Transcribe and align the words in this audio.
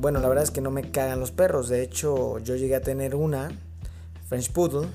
bueno, 0.00 0.20
la 0.20 0.28
verdad 0.28 0.44
es 0.44 0.50
que 0.52 0.60
no 0.60 0.70
me 0.70 0.90
cagan 0.90 1.18
los 1.18 1.32
perros. 1.32 1.68
De 1.68 1.82
hecho, 1.82 2.38
yo 2.38 2.54
llegué 2.54 2.76
a 2.76 2.80
tener 2.80 3.14
una, 3.14 3.50
French 4.28 4.52
Poodle, 4.52 4.88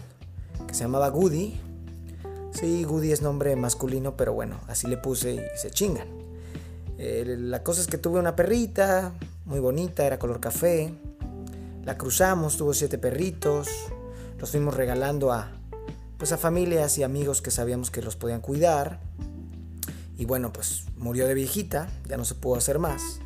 que 0.66 0.74
se 0.74 0.82
llamaba 0.82 1.10
Goody. 1.10 1.60
Sí, 2.52 2.84
Goody 2.84 3.12
es 3.12 3.22
nombre 3.22 3.56
masculino, 3.56 4.16
pero 4.16 4.34
bueno, 4.34 4.60
así 4.68 4.88
le 4.88 4.98
puse 4.98 5.34
y 5.34 5.42
se 5.58 5.72
chingan. 5.72 6.08
Eh, 6.98 7.36
la 7.38 7.64
cosa 7.64 7.82
es 7.82 7.88
que 7.88 7.98
tuve 7.98 8.20
una 8.20 8.36
perrita, 8.36 9.14
muy 9.46 9.60
bonita, 9.60 10.06
era 10.06 10.20
color 10.20 10.40
café. 10.40 10.94
La 11.84 11.98
cruzamos, 11.98 12.56
tuvo 12.56 12.74
siete 12.74 12.98
perritos. 12.98 13.68
Los 14.40 14.52
fuimos 14.52 14.74
regalando 14.74 15.34
a, 15.34 15.52
pues 16.18 16.32
a 16.32 16.38
familias 16.38 16.98
y 16.98 17.04
amigos 17.04 17.42
que 17.42 17.52
sabíamos 17.52 17.92
que 17.92 18.02
los 18.02 18.16
podían 18.16 18.40
cuidar. 18.40 19.02
Y 20.18 20.24
bueno, 20.24 20.54
pues 20.54 20.86
murió 20.98 21.28
de 21.28 21.34
viejita, 21.34 21.90
ya 22.08 22.16
no 22.16 22.24
se 22.24 22.36
pudo 22.36 22.56
hacer 22.56 22.80
más. 22.80 23.20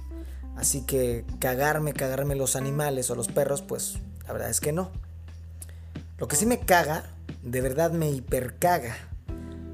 Así 0.57 0.81
que 0.81 1.23
cagarme, 1.39 1.93
cagarme 1.93 2.35
los 2.35 2.55
animales 2.55 3.09
o 3.11 3.16
los 3.16 3.27
perros, 3.27 3.61
pues 3.61 3.99
la 4.25 4.34
verdad 4.34 4.49
es 4.49 4.59
que 4.59 4.73
no. 4.73 4.91
Lo 6.17 6.27
que 6.27 6.35
sí 6.35 6.45
me 6.47 6.59
caga, 6.59 7.03
de 7.43 7.61
verdad 7.61 7.91
me 7.91 8.09
hipercaga, 8.09 8.97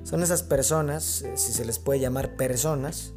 son 0.03 0.21
esas 0.21 0.43
personas, 0.43 1.21
eh, 1.21 1.37
si 1.37 1.53
se 1.53 1.63
les 1.63 1.79
puede 1.79 2.01
llamar 2.01 2.35
personas, 2.35 3.13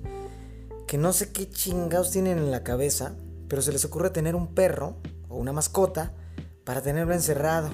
que 0.86 0.96
no 0.96 1.12
sé 1.12 1.32
qué 1.32 1.50
chingados 1.50 2.12
tienen 2.12 2.38
en 2.38 2.52
la 2.52 2.62
cabeza, 2.62 3.14
pero 3.48 3.60
se 3.60 3.72
les 3.72 3.84
ocurre 3.84 4.10
tener 4.10 4.36
un 4.36 4.54
perro 4.54 4.96
o 5.28 5.36
una 5.36 5.52
mascota 5.52 6.12
para 6.64 6.82
tenerlo 6.82 7.12
encerrado, 7.12 7.70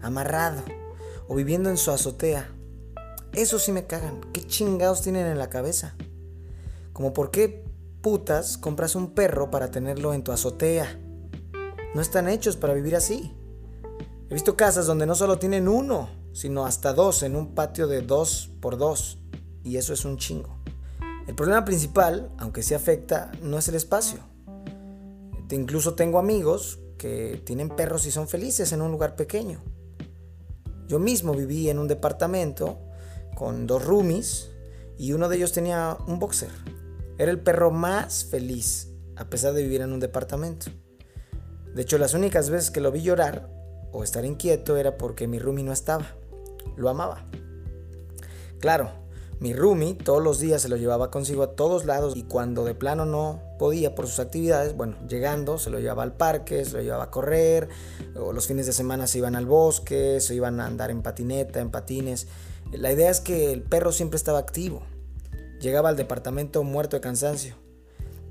amarrado 0.00 0.62
o 1.28 1.34
viviendo 1.34 1.68
en 1.68 1.76
su 1.76 1.90
azotea. 1.90 2.50
Eso 3.34 3.58
sí 3.58 3.72
me 3.72 3.86
cagan. 3.86 4.22
¿Qué 4.32 4.46
chingados 4.46 5.02
tienen 5.02 5.26
en 5.26 5.38
la 5.38 5.50
cabeza? 5.50 5.94
Como 6.94 7.12
por 7.12 7.30
qué 7.30 7.67
compras 8.60 8.94
un 8.94 9.12
perro 9.12 9.50
para 9.50 9.70
tenerlo 9.70 10.14
en 10.14 10.24
tu 10.24 10.32
azotea. 10.32 10.98
No 11.94 12.00
están 12.00 12.28
hechos 12.28 12.56
para 12.56 12.72
vivir 12.72 12.96
así. 12.96 13.36
He 14.30 14.34
visto 14.34 14.56
casas 14.56 14.86
donde 14.86 15.04
no 15.04 15.14
solo 15.14 15.38
tienen 15.38 15.68
uno, 15.68 16.08
sino 16.32 16.64
hasta 16.64 16.94
dos 16.94 17.22
en 17.22 17.36
un 17.36 17.54
patio 17.54 17.86
de 17.86 18.00
dos 18.00 18.50
por 18.60 18.78
dos. 18.78 19.18
Y 19.62 19.76
eso 19.76 19.92
es 19.92 20.06
un 20.06 20.16
chingo. 20.16 20.56
El 21.26 21.34
problema 21.34 21.66
principal, 21.66 22.30
aunque 22.38 22.62
sí 22.62 22.72
afecta, 22.72 23.30
no 23.42 23.58
es 23.58 23.68
el 23.68 23.74
espacio. 23.74 24.20
Incluso 25.50 25.94
tengo 25.94 26.18
amigos 26.18 26.78
que 26.96 27.42
tienen 27.44 27.68
perros 27.68 28.06
y 28.06 28.10
son 28.10 28.26
felices 28.26 28.72
en 28.72 28.80
un 28.80 28.90
lugar 28.90 29.16
pequeño. 29.16 29.60
Yo 30.86 30.98
mismo 30.98 31.34
viví 31.34 31.68
en 31.68 31.78
un 31.78 31.88
departamento 31.88 32.78
con 33.34 33.66
dos 33.66 33.84
roomies 33.84 34.50
y 34.96 35.12
uno 35.12 35.28
de 35.28 35.36
ellos 35.36 35.52
tenía 35.52 35.98
un 36.06 36.18
boxer. 36.18 36.50
Era 37.18 37.32
el 37.32 37.40
perro 37.40 37.72
más 37.72 38.24
feliz, 38.24 38.88
a 39.16 39.28
pesar 39.28 39.52
de 39.52 39.62
vivir 39.62 39.80
en 39.80 39.92
un 39.92 40.00
departamento. 40.00 40.66
De 41.74 41.82
hecho, 41.82 41.98
las 41.98 42.14
únicas 42.14 42.48
veces 42.48 42.70
que 42.70 42.80
lo 42.80 42.92
vi 42.92 43.02
llorar 43.02 43.50
o 43.92 44.04
estar 44.04 44.24
inquieto 44.24 44.76
era 44.76 44.96
porque 44.96 45.26
mi 45.26 45.38
roomie 45.38 45.64
no 45.64 45.72
estaba. 45.72 46.06
Lo 46.76 46.88
amaba. 46.88 47.26
Claro, 48.60 48.90
mi 49.40 49.52
roomie 49.52 49.94
todos 49.94 50.22
los 50.22 50.40
días 50.40 50.62
se 50.62 50.68
lo 50.68 50.76
llevaba 50.76 51.10
consigo 51.10 51.42
a 51.42 51.56
todos 51.56 51.84
lados 51.84 52.16
y 52.16 52.24
cuando 52.24 52.64
de 52.64 52.74
plano 52.74 53.04
no 53.04 53.40
podía 53.58 53.94
por 53.94 54.06
sus 54.06 54.18
actividades, 54.18 54.76
bueno, 54.76 54.96
llegando 55.08 55.58
se 55.58 55.70
lo 55.70 55.78
llevaba 55.78 56.02
al 56.02 56.16
parque, 56.16 56.64
se 56.64 56.72
lo 56.72 56.82
llevaba 56.82 57.04
a 57.04 57.10
correr, 57.10 57.68
los 58.14 58.46
fines 58.46 58.66
de 58.66 58.72
semana 58.72 59.06
se 59.06 59.18
iban 59.18 59.36
al 59.36 59.46
bosque, 59.46 60.20
se 60.20 60.34
iban 60.34 60.60
a 60.60 60.66
andar 60.66 60.90
en 60.90 61.02
patineta, 61.02 61.60
en 61.60 61.70
patines. 61.70 62.26
La 62.72 62.92
idea 62.92 63.10
es 63.10 63.20
que 63.20 63.52
el 63.52 63.62
perro 63.62 63.92
siempre 63.92 64.16
estaba 64.16 64.38
activo. 64.38 64.82
Llegaba 65.60 65.88
al 65.88 65.96
departamento 65.96 66.62
muerto 66.62 66.96
de 66.96 67.00
cansancio. 67.00 67.56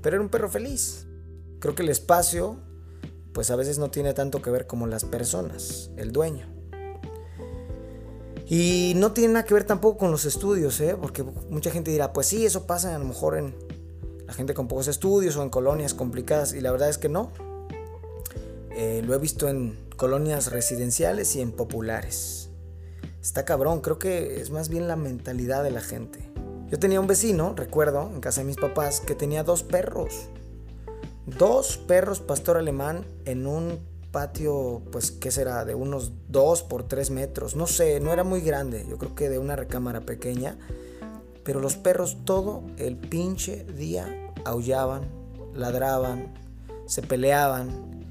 Pero 0.02 0.16
era 0.16 0.22
un 0.22 0.30
perro 0.30 0.48
feliz. 0.48 1.06
Creo 1.58 1.74
que 1.74 1.82
el 1.82 1.88
espacio, 1.88 2.58
pues 3.32 3.50
a 3.50 3.56
veces 3.56 3.78
no 3.78 3.90
tiene 3.90 4.14
tanto 4.14 4.40
que 4.40 4.50
ver 4.50 4.66
como 4.66 4.86
las 4.86 5.04
personas, 5.04 5.90
el 5.96 6.12
dueño. 6.12 6.46
Y 8.46 8.94
no 8.96 9.12
tiene 9.12 9.34
nada 9.34 9.44
que 9.44 9.52
ver 9.52 9.64
tampoco 9.64 9.98
con 9.98 10.10
los 10.10 10.24
estudios, 10.24 10.80
¿eh? 10.80 10.96
porque 10.98 11.22
mucha 11.22 11.70
gente 11.70 11.90
dirá, 11.90 12.14
pues 12.14 12.28
sí, 12.28 12.46
eso 12.46 12.66
pasa 12.66 12.94
a 12.94 12.98
lo 12.98 13.04
mejor 13.04 13.36
en 13.36 13.54
la 14.26 14.32
gente 14.32 14.54
con 14.54 14.68
pocos 14.68 14.88
estudios 14.88 15.36
o 15.36 15.42
en 15.42 15.50
colonias 15.50 15.92
complicadas. 15.92 16.54
Y 16.54 16.60
la 16.60 16.70
verdad 16.70 16.88
es 16.88 16.96
que 16.96 17.08
no. 17.08 17.30
Eh, 18.70 19.02
lo 19.04 19.14
he 19.14 19.18
visto 19.18 19.48
en 19.48 19.76
colonias 19.96 20.50
residenciales 20.52 21.34
y 21.36 21.40
en 21.40 21.52
populares. 21.52 22.48
Está 23.20 23.44
cabrón, 23.44 23.80
creo 23.80 23.98
que 23.98 24.40
es 24.40 24.50
más 24.50 24.68
bien 24.68 24.86
la 24.86 24.96
mentalidad 24.96 25.64
de 25.64 25.70
la 25.70 25.80
gente. 25.80 26.27
Yo 26.70 26.78
tenía 26.78 27.00
un 27.00 27.06
vecino, 27.06 27.54
recuerdo, 27.56 28.10
en 28.12 28.20
casa 28.20 28.42
de 28.42 28.46
mis 28.46 28.56
papás, 28.56 29.00
que 29.00 29.14
tenía 29.14 29.42
dos 29.42 29.62
perros. 29.62 30.28
Dos 31.24 31.78
perros 31.78 32.20
pastor 32.20 32.58
alemán 32.58 33.06
en 33.24 33.46
un 33.46 33.78
patio, 34.12 34.82
pues, 34.92 35.10
¿qué 35.10 35.30
será? 35.30 35.64
De 35.64 35.74
unos 35.74 36.12
2 36.28 36.62
por 36.64 36.86
3 36.86 37.10
metros. 37.10 37.56
No 37.56 37.66
sé, 37.66 38.00
no 38.00 38.12
era 38.12 38.24
muy 38.24 38.40
grande. 38.40 38.86
Yo 38.88 38.98
creo 38.98 39.14
que 39.14 39.28
de 39.28 39.38
una 39.38 39.56
recámara 39.56 40.02
pequeña. 40.02 40.58
Pero 41.44 41.60
los 41.60 41.76
perros 41.76 42.18
todo 42.24 42.62
el 42.76 42.96
pinche 42.96 43.64
día 43.64 44.32
aullaban, 44.44 45.08
ladraban, 45.54 46.34
se 46.86 47.00
peleaban. 47.00 48.04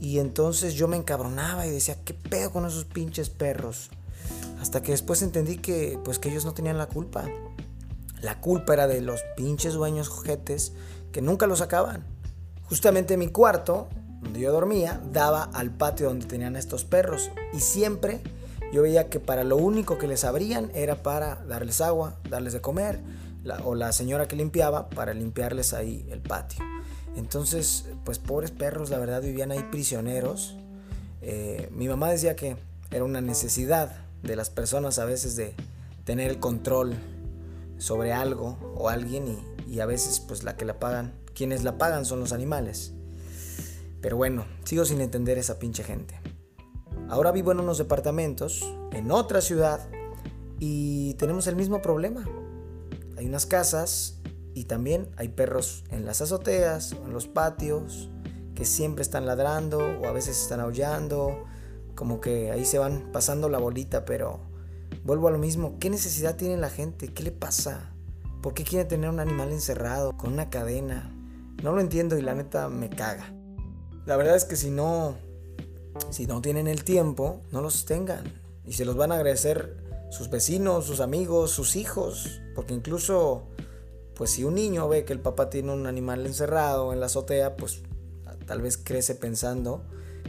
Y 0.00 0.20
entonces 0.20 0.74
yo 0.74 0.86
me 0.86 0.96
encabronaba 0.96 1.66
y 1.66 1.70
decía, 1.70 1.96
¿qué 2.04 2.14
pedo 2.14 2.52
con 2.52 2.66
esos 2.66 2.84
pinches 2.84 3.30
perros? 3.30 3.90
Hasta 4.60 4.82
que 4.82 4.92
después 4.92 5.22
entendí 5.22 5.56
que, 5.56 5.98
pues, 6.04 6.18
que 6.18 6.28
ellos 6.28 6.44
no 6.44 6.54
tenían 6.54 6.78
la 6.78 6.86
culpa. 6.86 7.28
La 8.22 8.40
culpa 8.40 8.74
era 8.74 8.86
de 8.86 9.00
los 9.00 9.22
pinches 9.36 9.74
dueños 9.74 10.08
jojetes 10.08 10.72
que 11.12 11.22
nunca 11.22 11.46
lo 11.46 11.56
sacaban. 11.56 12.04
Justamente 12.64 13.16
mi 13.16 13.28
cuarto, 13.28 13.88
donde 14.20 14.40
yo 14.40 14.52
dormía, 14.52 15.00
daba 15.12 15.44
al 15.44 15.70
patio 15.70 16.08
donde 16.08 16.26
tenían 16.26 16.56
estos 16.56 16.84
perros. 16.84 17.30
Y 17.52 17.60
siempre 17.60 18.20
yo 18.72 18.82
veía 18.82 19.08
que 19.08 19.20
para 19.20 19.42
lo 19.42 19.56
único 19.56 19.98
que 19.98 20.06
les 20.06 20.24
abrían 20.24 20.70
era 20.74 21.02
para 21.02 21.36
darles 21.46 21.80
agua, 21.80 22.18
darles 22.28 22.52
de 22.52 22.60
comer, 22.60 23.00
o 23.64 23.74
la 23.74 23.92
señora 23.92 24.28
que 24.28 24.36
limpiaba 24.36 24.90
para 24.90 25.14
limpiarles 25.14 25.72
ahí 25.72 26.06
el 26.10 26.20
patio. 26.20 26.64
Entonces, 27.16 27.86
pues 28.04 28.18
pobres 28.18 28.50
perros, 28.50 28.90
la 28.90 28.98
verdad, 28.98 29.22
vivían 29.22 29.50
ahí 29.50 29.66
prisioneros. 29.70 30.56
Eh, 31.22 31.68
mi 31.72 31.88
mamá 31.88 32.10
decía 32.10 32.36
que 32.36 32.56
era 32.90 33.04
una 33.04 33.20
necesidad 33.20 34.04
de 34.22 34.36
las 34.36 34.50
personas 34.50 34.98
a 34.98 35.04
veces 35.04 35.36
de 35.36 35.54
tener 36.04 36.30
el 36.30 36.38
control 36.38 36.94
sobre 37.80 38.12
algo 38.12 38.58
o 38.76 38.88
alguien 38.88 39.38
y, 39.66 39.80
a 39.80 39.86
veces 39.86 40.20
pues 40.20 40.44
la 40.44 40.56
que 40.56 40.64
la 40.64 40.78
pagan, 40.78 41.14
quienes 41.34 41.64
la 41.64 41.78
pagan 41.78 42.04
son 42.04 42.20
los 42.20 42.32
animales. 42.32 42.92
Pero 44.00 44.16
bueno, 44.16 44.46
sigo 44.64 44.84
sin 44.84 45.00
entender 45.00 45.38
esa 45.38 45.58
pinche 45.58 45.82
gente. 45.82 46.20
Ahora 47.08 47.32
vivo 47.32 47.52
en 47.52 47.60
unos 47.60 47.78
departamentos, 47.78 48.62
en 48.92 49.10
otra 49.10 49.40
ciudad, 49.40 49.88
y 50.58 51.14
tenemos 51.14 51.46
el 51.46 51.56
mismo 51.56 51.80
problema. 51.80 52.24
Hay 53.16 53.26
unas 53.26 53.46
casas 53.46 54.20
y 54.54 54.64
también 54.64 55.08
hay 55.16 55.28
perros 55.28 55.84
en 55.90 56.04
las 56.04 56.20
azoteas, 56.20 56.92
en 56.92 57.12
los 57.12 57.28
patios, 57.28 58.10
que 58.54 58.64
siempre 58.64 59.02
están 59.02 59.26
ladrando 59.26 59.78
o 59.78 60.06
a 60.06 60.12
veces 60.12 60.40
están 60.40 60.60
aullando, 60.60 61.44
como 61.94 62.20
que 62.20 62.50
ahí 62.50 62.64
se 62.64 62.78
van 62.78 63.10
pasando 63.12 63.48
la 63.48 63.58
bolita, 63.58 64.04
pero 64.04 64.49
Vuelvo 65.04 65.28
a 65.28 65.30
lo 65.30 65.38
mismo, 65.38 65.78
¿qué 65.78 65.90
necesidad 65.90 66.36
tiene 66.36 66.56
la 66.56 66.70
gente? 66.70 67.12
¿Qué 67.12 67.22
le 67.22 67.32
pasa? 67.32 67.94
¿Por 68.42 68.54
qué 68.54 68.64
quiere 68.64 68.84
tener 68.84 69.10
un 69.10 69.20
animal 69.20 69.52
encerrado 69.52 70.16
con 70.16 70.32
una 70.32 70.50
cadena? 70.50 71.10
No 71.62 71.72
lo 71.72 71.80
entiendo 71.80 72.16
y 72.16 72.22
la 72.22 72.34
neta 72.34 72.68
me 72.68 72.88
caga. 72.88 73.34
La 74.06 74.16
verdad 74.16 74.36
es 74.36 74.44
que 74.44 74.56
si 74.56 74.70
no 74.70 75.16
si 76.10 76.26
no 76.26 76.40
tienen 76.40 76.66
el 76.66 76.84
tiempo, 76.84 77.42
no 77.50 77.60
los 77.60 77.84
tengan 77.84 78.24
y 78.64 78.72
se 78.72 78.84
los 78.84 78.96
van 78.96 79.12
a 79.12 79.16
agradecer 79.16 79.76
sus 80.10 80.30
vecinos, 80.30 80.86
sus 80.86 81.00
amigos, 81.00 81.50
sus 81.50 81.76
hijos, 81.76 82.40
porque 82.54 82.74
incluso 82.74 83.48
pues 84.14 84.30
si 84.30 84.44
un 84.44 84.54
niño 84.54 84.88
ve 84.88 85.04
que 85.04 85.12
el 85.12 85.20
papá 85.20 85.50
tiene 85.50 85.72
un 85.72 85.86
animal 85.86 86.26
encerrado 86.26 86.92
en 86.92 87.00
la 87.00 87.06
azotea, 87.06 87.56
pues 87.56 87.82
tal 88.46 88.60
vez 88.60 88.76
crece 88.76 89.14
pensando 89.14 89.84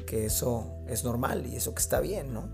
que 0.05 0.25
eso 0.25 0.71
es 0.87 1.03
normal 1.03 1.45
y 1.45 1.55
eso 1.55 1.73
que 1.73 1.81
está 1.81 1.99
bien, 1.99 2.33
¿no? 2.33 2.49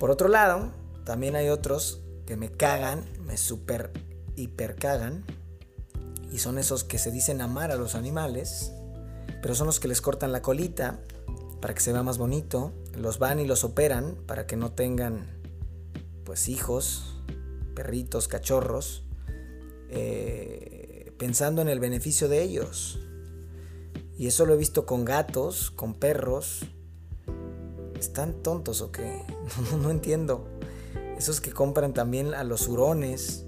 Por 0.00 0.10
otro 0.10 0.28
lado, 0.28 0.72
también 1.04 1.36
hay 1.36 1.50
otros 1.50 2.00
que 2.24 2.34
me 2.34 2.50
cagan, 2.50 3.04
me 3.26 3.36
super 3.36 3.92
hiper 4.34 4.76
cagan. 4.76 5.26
Y 6.32 6.38
son 6.38 6.56
esos 6.56 6.84
que 6.84 6.98
se 6.98 7.10
dicen 7.10 7.42
amar 7.42 7.70
a 7.70 7.76
los 7.76 7.94
animales, 7.94 8.72
pero 9.42 9.54
son 9.54 9.66
los 9.66 9.78
que 9.78 9.88
les 9.88 10.00
cortan 10.00 10.32
la 10.32 10.40
colita 10.40 11.00
para 11.60 11.74
que 11.74 11.80
se 11.80 11.92
vea 11.92 12.02
más 12.02 12.16
bonito. 12.16 12.72
Los 12.96 13.18
van 13.18 13.40
y 13.40 13.46
los 13.46 13.62
operan 13.62 14.16
para 14.26 14.46
que 14.46 14.56
no 14.56 14.72
tengan 14.72 15.26
pues 16.24 16.48
hijos, 16.48 17.16
perritos, 17.74 18.26
cachorros, 18.26 19.04
eh, 19.90 21.12
pensando 21.18 21.60
en 21.60 21.68
el 21.68 21.78
beneficio 21.78 22.30
de 22.30 22.40
ellos. 22.40 22.98
Y 24.16 24.28
eso 24.28 24.46
lo 24.46 24.54
he 24.54 24.56
visto 24.56 24.86
con 24.86 25.04
gatos, 25.04 25.70
con 25.70 25.92
perros, 25.92 26.64
¿Están 28.00 28.42
tontos 28.42 28.80
o 28.80 28.90
qué? 28.90 29.22
No, 29.82 29.90
entiendo. 29.90 30.46
Esos 31.16 31.40
que 31.40 31.52
compran 31.52 31.92
también 31.92 32.34
a 32.34 32.44
los 32.44 32.68
hurones. 32.68 33.44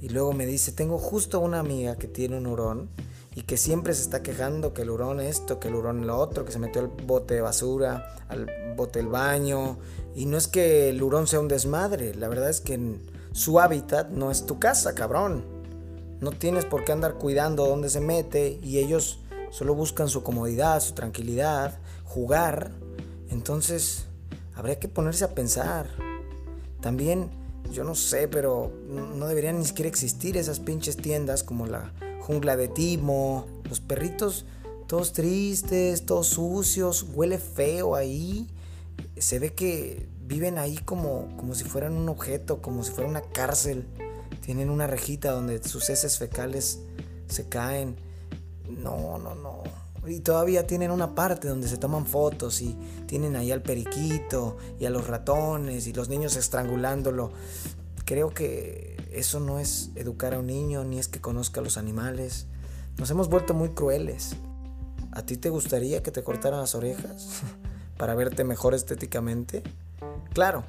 Y 0.00 0.08
luego 0.08 0.32
me 0.32 0.46
dice, 0.46 0.72
tengo 0.72 0.98
justo 0.98 1.40
una 1.40 1.60
amiga 1.60 1.96
que 1.96 2.08
tiene 2.08 2.38
un 2.38 2.46
hurón 2.46 2.88
y 3.34 3.42
que 3.42 3.56
siempre 3.56 3.94
se 3.94 4.02
está 4.02 4.22
quejando 4.22 4.72
que 4.72 4.82
el 4.82 4.90
hurón 4.90 5.20
esto, 5.20 5.60
que 5.60 5.68
el 5.68 5.74
hurón 5.74 6.06
lo 6.06 6.16
otro, 6.16 6.44
que 6.44 6.52
se 6.52 6.58
metió 6.58 6.80
al 6.80 6.88
bote 6.88 7.34
de 7.34 7.42
basura, 7.42 8.16
al 8.28 8.50
bote 8.76 8.98
del 9.00 9.08
baño. 9.08 9.78
Y 10.14 10.26
no 10.26 10.38
es 10.38 10.48
que 10.48 10.88
el 10.88 11.02
hurón 11.02 11.26
sea 11.26 11.40
un 11.40 11.48
desmadre, 11.48 12.14
la 12.14 12.28
verdad 12.28 12.48
es 12.48 12.60
que 12.60 12.98
su 13.32 13.60
hábitat 13.60 14.08
no 14.08 14.30
es 14.30 14.46
tu 14.46 14.58
casa, 14.58 14.94
cabrón. 14.94 15.44
No 16.20 16.32
tienes 16.32 16.64
por 16.64 16.84
qué 16.84 16.92
andar 16.92 17.14
cuidando 17.14 17.66
dónde 17.66 17.88
se 17.88 18.00
mete 18.00 18.58
y 18.62 18.78
ellos 18.78 19.20
solo 19.50 19.74
buscan 19.74 20.08
su 20.08 20.22
comodidad, 20.22 20.80
su 20.80 20.94
tranquilidad, 20.94 21.78
jugar. 22.04 22.72
Entonces, 23.28 24.06
habría 24.60 24.78
que 24.78 24.88
ponerse 24.88 25.24
a 25.24 25.34
pensar. 25.34 25.88
También, 26.80 27.30
yo 27.72 27.84
no 27.84 27.94
sé, 27.94 28.28
pero 28.28 28.72
no 28.88 29.26
deberían 29.26 29.58
ni 29.58 29.64
siquiera 29.64 29.88
existir 29.88 30.36
esas 30.36 30.60
pinches 30.60 30.96
tiendas 30.96 31.42
como 31.42 31.66
la 31.66 31.92
jungla 32.20 32.56
de 32.56 32.68
Timo, 32.68 33.46
los 33.68 33.80
perritos 33.80 34.46
todos 34.90 35.12
tristes, 35.12 36.04
todos 36.04 36.26
sucios, 36.26 37.06
huele 37.14 37.38
feo 37.38 37.94
ahí. 37.94 38.48
Se 39.18 39.38
ve 39.38 39.54
que 39.54 40.08
viven 40.26 40.58
ahí 40.58 40.78
como, 40.78 41.28
como 41.36 41.54
si 41.54 41.62
fueran 41.62 41.92
un 41.92 42.08
objeto, 42.08 42.60
como 42.60 42.82
si 42.82 42.90
fuera 42.90 43.08
una 43.08 43.22
cárcel. 43.22 43.86
Tienen 44.40 44.68
una 44.68 44.88
rejita 44.88 45.30
donde 45.30 45.62
sus 45.62 45.88
heces 45.90 46.18
fecales 46.18 46.80
se 47.28 47.48
caen. 47.48 47.94
No, 48.68 49.16
no, 49.18 49.36
no. 49.36 49.62
Y 50.06 50.20
todavía 50.20 50.66
tienen 50.66 50.90
una 50.90 51.14
parte 51.14 51.48
donde 51.48 51.68
se 51.68 51.76
toman 51.76 52.06
fotos 52.06 52.62
y 52.62 52.76
tienen 53.06 53.36
ahí 53.36 53.52
al 53.52 53.62
periquito 53.62 54.56
y 54.78 54.86
a 54.86 54.90
los 54.90 55.06
ratones 55.06 55.86
y 55.86 55.92
los 55.92 56.08
niños 56.08 56.36
estrangulándolo. 56.36 57.32
Creo 58.06 58.30
que 58.30 58.96
eso 59.12 59.40
no 59.40 59.58
es 59.58 59.90
educar 59.96 60.34
a 60.34 60.38
un 60.38 60.46
niño 60.46 60.84
ni 60.84 60.98
es 60.98 61.08
que 61.08 61.20
conozca 61.20 61.60
a 61.60 61.64
los 61.64 61.76
animales. 61.76 62.46
Nos 62.96 63.10
hemos 63.10 63.28
vuelto 63.28 63.52
muy 63.52 63.70
crueles. 63.70 64.36
¿A 65.12 65.22
ti 65.22 65.36
te 65.36 65.50
gustaría 65.50 66.02
que 66.02 66.10
te 66.10 66.22
cortaran 66.22 66.60
las 66.60 66.74
orejas 66.74 67.42
para 67.98 68.14
verte 68.14 68.44
mejor 68.44 68.74
estéticamente? 68.74 69.62
Claro, 70.32 70.64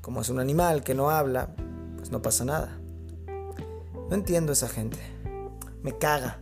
como 0.00 0.20
es 0.20 0.28
un 0.28 0.40
animal 0.40 0.82
que 0.82 0.94
no 0.94 1.10
habla, 1.10 1.54
pues 1.96 2.10
no 2.10 2.20
pasa 2.20 2.44
nada. 2.44 2.76
No 4.08 4.14
entiendo 4.14 4.50
a 4.50 4.54
esa 4.54 4.68
gente. 4.68 4.98
Me 5.82 5.96
caga. 5.96 6.40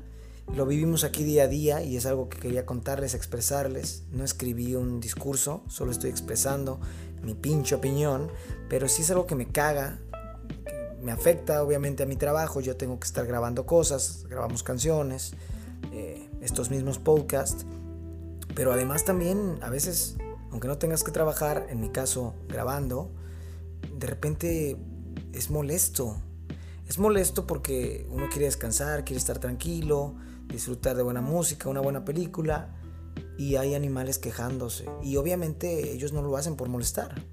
Lo 0.54 0.66
vivimos 0.66 1.04
aquí 1.04 1.24
día 1.24 1.44
a 1.44 1.48
día 1.48 1.82
y 1.82 1.96
es 1.96 2.06
algo 2.06 2.28
que 2.28 2.38
quería 2.38 2.66
contarles, 2.66 3.14
expresarles. 3.14 4.04
No 4.10 4.24
escribí 4.24 4.74
un 4.74 5.00
discurso, 5.00 5.62
solo 5.68 5.92
estoy 5.92 6.10
expresando 6.10 6.80
mi 7.22 7.34
pinche 7.34 7.74
opinión, 7.74 8.28
pero 8.68 8.88
sí 8.88 9.02
es 9.02 9.10
algo 9.10 9.26
que 9.26 9.34
me 9.34 9.48
caga 9.48 9.98
me 11.02 11.12
afecta 11.12 11.62
obviamente 11.62 12.02
a 12.02 12.06
mi 12.06 12.16
trabajo, 12.16 12.60
yo 12.60 12.76
tengo 12.76 12.98
que 12.98 13.06
estar 13.06 13.26
grabando 13.26 13.66
cosas, 13.66 14.26
grabamos 14.28 14.62
canciones, 14.62 15.32
eh, 15.92 16.28
estos 16.40 16.70
mismos 16.70 16.98
podcasts, 16.98 17.64
pero 18.54 18.72
además 18.72 19.04
también 19.04 19.58
a 19.62 19.70
veces, 19.70 20.16
aunque 20.50 20.68
no 20.68 20.78
tengas 20.78 21.04
que 21.04 21.10
trabajar, 21.12 21.66
en 21.70 21.80
mi 21.80 21.90
caso 21.90 22.34
grabando, 22.48 23.10
de 23.96 24.06
repente 24.06 24.76
es 25.32 25.50
molesto. 25.50 26.20
Es 26.88 26.98
molesto 26.98 27.46
porque 27.46 28.06
uno 28.10 28.28
quiere 28.30 28.46
descansar, 28.46 29.04
quiere 29.04 29.18
estar 29.18 29.38
tranquilo, 29.38 30.14
disfrutar 30.46 30.96
de 30.96 31.02
buena 31.02 31.20
música, 31.20 31.68
una 31.68 31.80
buena 31.80 32.04
película, 32.04 32.74
y 33.36 33.56
hay 33.56 33.74
animales 33.74 34.18
quejándose. 34.18 34.86
Y 35.02 35.16
obviamente 35.16 35.92
ellos 35.92 36.14
no 36.14 36.22
lo 36.22 36.34
hacen 36.38 36.56
por 36.56 36.70
molestar, 36.70 37.26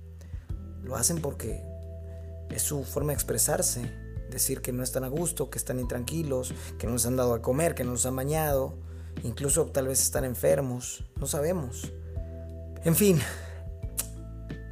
lo 0.84 0.98
hacen 0.98 1.22
porque 1.22 1.63
es 2.50 2.63
su 2.63 2.84
forma 2.84 3.12
de 3.12 3.16
expresarse, 3.16 3.90
decir 4.30 4.62
que 4.62 4.74
no 4.74 4.84
están 4.84 5.06
a 5.06 5.07
gusto, 5.07 5.50
que 5.50 5.57
están 5.57 5.80
intranquilos, 5.80 6.54
que 6.78 6.86
no 6.86 6.94
les 6.94 7.06
han 7.06 7.16
dado 7.16 7.34
a 7.34 7.42
comer, 7.42 7.75
que 7.75 7.86
no 7.86 7.92
los 7.92 8.06
han 8.06 8.16
bañado, 8.18 8.78
incluso 9.24 9.68
tal 9.68 9.88
vez 9.88 10.02
están 10.02 10.25
enfermos, 10.25 11.06
no 11.18 11.28
sabemos. 11.28 11.94
En 12.84 12.96
fin, 12.96 13.22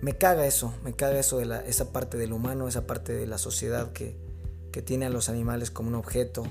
me 0.01 0.17
caga 0.17 0.45
eso, 0.45 0.73
me 0.83 0.93
caga 0.93 1.19
eso 1.19 1.37
de 1.37 1.45
la, 1.45 1.61
esa 1.61 1.93
parte 1.93 2.17
del 2.17 2.33
humano, 2.33 2.67
esa 2.67 2.85
parte 2.85 3.13
de 3.13 3.25
la 3.25 3.37
sociedad 3.37 3.93
que, 3.93 4.22
que 4.73 4.81
tiene 4.81 5.05
a 5.05 5.09
los 5.09 5.29
animales 5.29 5.71
como 5.71 5.87
un 5.87 5.95
objeto, 5.95 6.43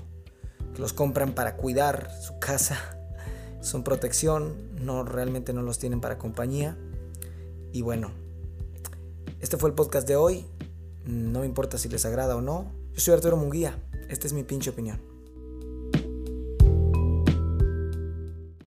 que 0.72 0.80
los 0.80 0.94
compran 0.94 1.34
para 1.34 1.56
cuidar 1.56 2.10
su 2.22 2.38
casa, 2.38 2.78
son 3.60 3.84
protección, 3.84 4.54
no 4.80 5.04
realmente 5.04 5.52
no 5.52 5.60
los 5.60 5.78
tienen 5.78 6.00
para 6.00 6.16
compañía. 6.16 6.78
Y 7.72 7.82
bueno, 7.82 8.12
este 9.40 9.58
fue 9.58 9.68
el 9.68 9.74
podcast 9.74 10.06
de 10.06 10.16
hoy. 10.16 10.46
No 11.04 11.40
me 11.40 11.46
importa 11.46 11.78
si 11.78 11.88
les 11.88 12.06
agrada 12.06 12.36
o 12.36 12.40
no. 12.40 12.72
Yo 12.94 13.00
soy 13.00 13.14
Arturo 13.14 13.36
Munguía. 13.36 13.76
Esta 14.08 14.28
es 14.28 14.32
mi 14.32 14.44
pinche 14.44 14.70
opinión. 14.70 15.11